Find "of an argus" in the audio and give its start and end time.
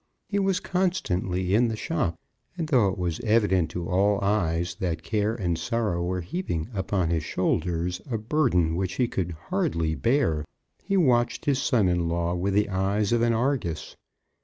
13.11-13.95